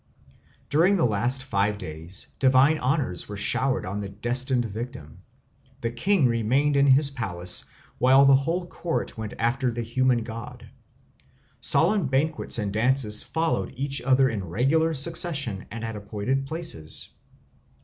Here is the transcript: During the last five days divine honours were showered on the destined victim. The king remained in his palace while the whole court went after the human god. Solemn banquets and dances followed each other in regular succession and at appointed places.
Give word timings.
During 0.69 0.97
the 0.97 1.05
last 1.05 1.43
five 1.43 1.77
days 1.77 2.29
divine 2.39 2.79
honours 2.79 3.29
were 3.29 3.37
showered 3.37 3.85
on 3.85 4.01
the 4.01 4.09
destined 4.09 4.65
victim. 4.65 5.19
The 5.81 5.91
king 5.91 6.25
remained 6.25 6.75
in 6.75 6.87
his 6.87 7.11
palace 7.11 7.65
while 7.99 8.25
the 8.25 8.33
whole 8.33 8.65
court 8.65 9.15
went 9.15 9.35
after 9.37 9.69
the 9.71 9.83
human 9.83 10.23
god. 10.23 10.67
Solemn 11.59 12.07
banquets 12.07 12.57
and 12.57 12.73
dances 12.73 13.21
followed 13.21 13.75
each 13.77 14.01
other 14.01 14.27
in 14.27 14.45
regular 14.45 14.95
succession 14.95 15.67
and 15.69 15.83
at 15.83 15.95
appointed 15.95 16.47
places. 16.47 17.09